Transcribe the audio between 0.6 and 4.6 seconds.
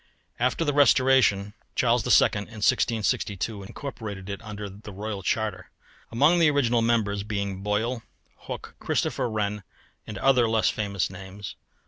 the restoration, Charles II. in 1662 incorporated it